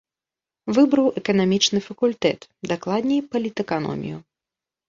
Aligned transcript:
Выбраў 0.77 1.07
эканамічны 1.21 1.79
факультэт, 1.87 2.47
дакладней 2.73 3.21
палітэканомію. 3.35 4.17